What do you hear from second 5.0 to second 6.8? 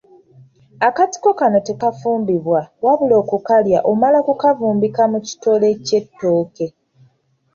mu kitole ky’ettooke